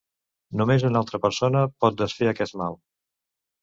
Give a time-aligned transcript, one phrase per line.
[0.61, 2.85] Només una altra persona pot desfer aquest mal.